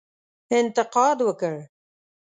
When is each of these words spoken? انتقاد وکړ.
انتقاد 0.59 1.17
وکړ. 1.27 1.55